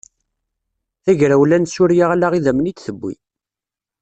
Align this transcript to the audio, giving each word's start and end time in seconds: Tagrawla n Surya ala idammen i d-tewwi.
Tagrawla 1.03 1.57
n 1.59 1.65
Surya 1.73 2.05
ala 2.13 2.27
idammen 2.33 2.69
i 2.71 2.73
d-tewwi. 2.73 3.13